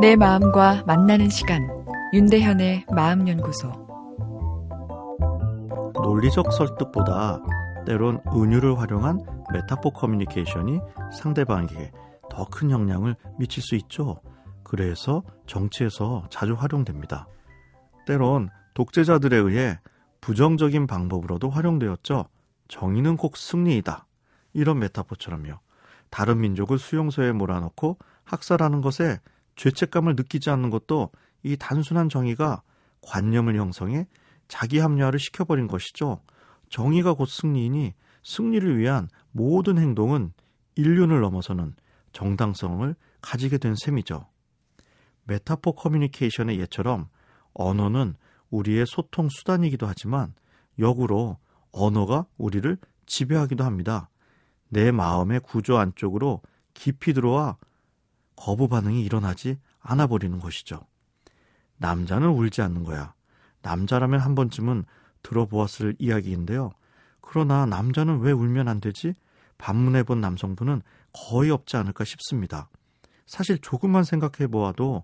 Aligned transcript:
내 0.00 0.14
마음과 0.14 0.84
만나는 0.86 1.30
시간 1.30 1.66
윤대현의 2.12 2.86
마음연구소 2.94 3.68
논리적 6.02 6.52
설득보다 6.52 7.40
때론 7.86 8.20
은유를 8.34 8.78
활용한 8.78 9.20
메타포 9.52 9.90
커뮤니케이션이 9.92 10.80
상대방에게 11.12 11.92
더 12.30 12.44
큰 12.44 12.70
영향을 12.70 13.16
미칠 13.38 13.62
수 13.62 13.74
있죠. 13.76 14.20
그래서 14.62 15.22
정치에서 15.46 16.26
자주 16.30 16.54
활용됩니다. 16.54 17.26
때론 18.06 18.50
독재자들에 18.74 19.36
의해 19.36 19.78
부정적인 20.20 20.86
방법으로도 20.86 21.48
활용되었죠. 21.48 22.26
정의는 22.68 23.16
곧 23.16 23.36
승리이다. 23.38 24.06
이런 24.52 24.78
메타포처럼요. 24.80 25.54
다른 26.10 26.40
민족을 26.40 26.78
수용소에 26.78 27.32
몰아넣고 27.32 27.96
학살하는 28.24 28.80
것에 28.82 29.20
죄책감을 29.56 30.14
느끼지 30.16 30.50
않는 30.50 30.70
것도 30.70 31.10
이 31.42 31.56
단순한 31.56 32.08
정의가 32.08 32.62
관념을 33.02 33.56
형성해 33.56 34.06
자기 34.48 34.78
합리화를 34.78 35.18
시켜버린 35.18 35.66
것이죠. 35.66 36.20
정의가 36.68 37.14
곧 37.14 37.26
승리이니 37.26 37.94
승리를 38.22 38.78
위한 38.78 39.08
모든 39.32 39.78
행동은 39.78 40.32
인륜을 40.76 41.20
넘어서는 41.20 41.74
정당성을 42.12 42.94
가지게 43.20 43.58
된 43.58 43.74
셈이죠. 43.76 44.26
메타포 45.24 45.72
커뮤니케이션의 45.72 46.60
예처럼 46.60 47.08
언어는 47.54 48.14
우리의 48.50 48.84
소통 48.86 49.28
수단이기도 49.28 49.86
하지만 49.86 50.34
역으로 50.78 51.38
언어가 51.72 52.26
우리를 52.36 52.76
지배하기도 53.06 53.64
합니다. 53.64 54.08
내 54.68 54.90
마음의 54.90 55.40
구조 55.40 55.78
안쪽으로 55.78 56.42
깊이 56.74 57.12
들어와 57.12 57.56
거부 58.36 58.68
반응이 58.68 59.02
일어나지 59.02 59.58
않아 59.80 60.06
버리는 60.06 60.38
것이죠. 60.38 60.80
남자는 61.78 62.28
울지 62.28 62.62
않는 62.62 62.84
거야. 62.84 63.14
남자라면 63.62 64.20
한 64.20 64.34
번쯤은 64.34 64.84
들어보았을 65.22 65.96
이야기인데요. 65.98 66.72
그러나 67.20 67.66
남자는 67.66 68.20
왜 68.20 68.32
울면 68.32 68.68
안 68.68 68.80
되지? 68.80 69.14
반문해 69.58 70.04
본 70.04 70.20
남성분은 70.20 70.82
거의 71.12 71.50
없지 71.50 71.76
않을까 71.76 72.04
싶습니다. 72.04 72.68
사실 73.26 73.58
조금만 73.58 74.04
생각해 74.04 74.46
보아도 74.48 75.02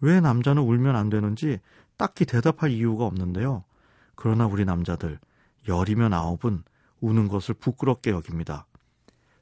왜 0.00 0.20
남자는 0.20 0.62
울면 0.62 0.94
안 0.94 1.08
되는지 1.08 1.60
딱히 1.96 2.24
대답할 2.24 2.70
이유가 2.70 3.06
없는데요. 3.06 3.64
그러나 4.14 4.46
우리 4.46 4.64
남자들 4.64 5.18
열이면 5.66 6.12
아홉은 6.12 6.62
우는 7.00 7.28
것을 7.28 7.54
부끄럽게 7.54 8.10
여깁니다. 8.10 8.66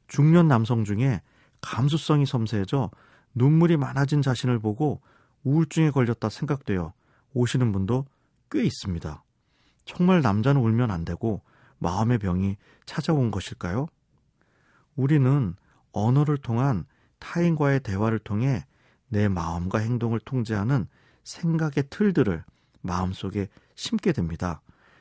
중년 0.09 0.49
남성 0.49 0.85
중에 0.85 1.21
감수성이 1.61 2.27
섬세해져 2.27 2.91
눈물이 3.35 3.77
많아진 3.77 4.23
자신을 4.23 4.59
보고 4.59 5.01
우울증에 5.45 5.91
걸렸다 5.91 6.29
생각되어 6.29 6.93
오시는 7.35 7.73
분도 7.73 8.07
꽤 8.51 8.63
있습니다. 8.63 9.23
정말 9.85 10.21
남자는 10.21 10.61
울면 10.61 10.91
안 10.91 11.05
되고 11.05 11.43
마음의 11.79 12.19
병이 12.19 12.57
찾아온 12.87 13.31
것일까요? 13.31 13.87
우리는 14.95 15.55
언어를 15.93 16.37
통한 16.37 16.85
타인과의 17.19 17.81
대화를 17.81 18.19
통해 18.19 18.65
내 19.09 19.29
마음과 19.29 19.79
행동을 19.79 20.21
통제하는 20.21 20.87
생각의 21.25 21.85
틀들을 21.91 22.45
마음속에 22.81 23.49
심게 23.75 24.13
됩니다. 24.13 24.61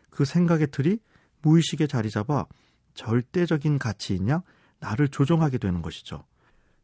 그 0.10 0.26
생각의 0.26 0.68
틀이 0.72 1.00
무의식에 1.42 1.88
자리 1.88 2.10
잡아 2.10 2.46
절대적인 2.94 3.80
가치인 3.80 4.28
양 4.28 4.42
나를 4.80 5.08
조종하게 5.08 5.58
되는 5.58 5.82
것이죠. 5.82 6.24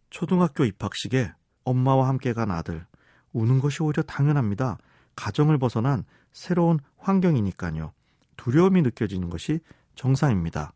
초등학교 0.09 0.65
입학식에 0.65 1.31
엄마와 1.63 2.07
함께 2.07 2.33
간 2.33 2.51
아들, 2.51 2.85
우는 3.33 3.59
것이 3.59 3.83
오히려 3.83 4.03
당연합니다. 4.03 4.77
가정을 5.15 5.57
벗어난 5.57 6.05
새로운 6.31 6.79
환경이니까요. 6.97 7.91
두려움이 8.37 8.81
느껴지는 8.83 9.29
것이 9.29 9.59
정상입니다. 9.95 10.73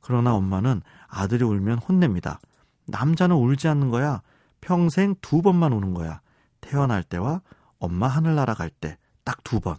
그러나 0.00 0.34
엄마는 0.34 0.82
아들이 1.08 1.44
울면 1.44 1.78
혼냅니다. 1.78 2.40
남자는 2.86 3.36
울지 3.36 3.68
않는 3.68 3.90
거야. 3.90 4.22
평생 4.60 5.14
두 5.20 5.42
번만 5.42 5.72
우는 5.72 5.94
거야. 5.94 6.20
태어날 6.60 7.02
때와 7.02 7.42
엄마 7.78 8.08
하늘나라 8.08 8.54
갈 8.54 8.70
때 8.70 8.98
딱 9.24 9.42
두 9.44 9.60
번. 9.60 9.76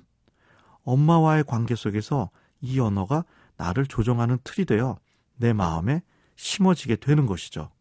엄마와의 0.84 1.44
관계 1.44 1.76
속에서 1.76 2.30
이 2.62 2.80
언어가 2.80 3.24
나를 3.58 3.86
조종하는 3.86 4.38
틀이 4.44 4.66
되어 4.66 4.98
내 5.36 5.54
마음에 5.54 6.02
심어지게 6.36 6.98
되는 6.98 7.26
것이죠. 7.26 7.72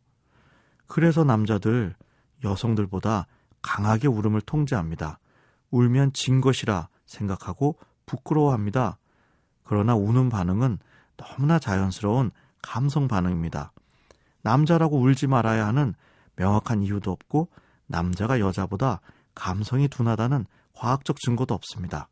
그래서 0.94 1.24
남자들 1.24 1.96
여성들보다 2.44 3.26
강하게 3.62 4.06
울음을 4.06 4.40
통제합니다. 4.40 5.18
울면 5.72 6.12
진 6.12 6.40
것이라 6.40 6.88
생각하고 7.04 7.80
부끄러워합니다. 8.06 8.98
그러나 9.64 9.96
우는 9.96 10.28
반응은 10.28 10.78
너무나 11.16 11.58
자연스러운 11.58 12.30
감성 12.62 13.08
반응입니다. 13.08 13.72
남자라고 14.42 15.00
울지 15.00 15.26
말아야 15.26 15.66
하는 15.66 15.94
명확한 16.36 16.84
이유도 16.84 17.10
없고 17.10 17.48
남자가 17.88 18.38
여자보다 18.38 19.00
감성이 19.34 19.88
둔하다는 19.88 20.46
과학적 20.74 21.18
증거도 21.18 21.54
없습니다. 21.54 22.08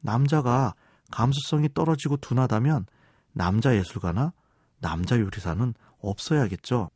남자가 0.00 0.74
감수성이 1.10 1.68
떨어지고 1.74 2.16
둔하다면 2.16 2.86
남자 3.34 3.76
예술가나 3.76 4.32
남자 4.80 5.20
요리사는 5.20 5.74
없어야겠죠. 6.00 6.88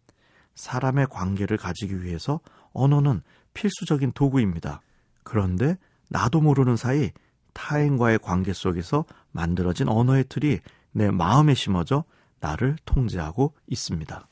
사람의 0.61 1.07
관계를 1.09 1.57
가지기 1.57 2.05
위해서 2.05 2.41
언어는 2.73 3.23
필수적인 3.55 4.13
도구입니다. 4.13 4.83
그런데 5.25 5.77
나도 6.09 6.41
모르는 6.41 6.77
사이 6.77 7.11
타인과의 7.53 8.19
관계 8.19 8.53
속에서 8.53 9.05
만들어진 9.33 9.89
언어의 9.89 10.25
틀이 10.29 10.59
내 10.93 11.11
마음에 11.11 11.55
심어져 11.55 12.05
나를 12.41 12.77
통제하고 12.85 13.55
있습니다. 13.67 14.27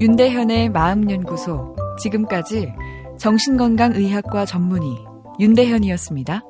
윤대현의 0.00 0.70
마음연구소 0.70 1.76
지금까지 2.00 2.72
정신건강의학과 3.18 4.44
전문의 4.44 5.04
윤대현이었습니다. 5.38 6.42